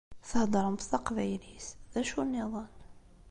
Theddṛemt 0.29 0.87
taqbaylit, 0.91 1.67
d 1.93 1.93
acu 2.01 2.21
nniḍen? 2.23 2.69